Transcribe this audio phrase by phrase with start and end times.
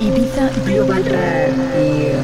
[0.00, 2.19] Ibiza Global Radio.